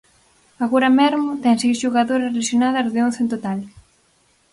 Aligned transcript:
Agora 0.65 0.89
mesmo 0.99 1.29
ten 1.43 1.55
seis 1.61 1.77
xogadoras 1.83 2.33
lesionadas 2.37 2.91
de 2.93 2.99
once 3.07 3.19
en 3.23 3.27
total. 3.33 3.59